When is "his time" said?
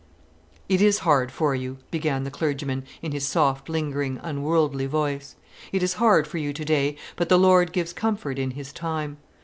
8.57-9.17